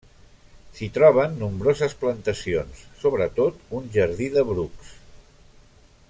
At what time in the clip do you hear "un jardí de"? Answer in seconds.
3.81-4.49